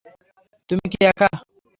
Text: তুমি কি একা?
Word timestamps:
তুমি 0.69 0.85
কি 0.91 0.99
একা? 1.11 1.29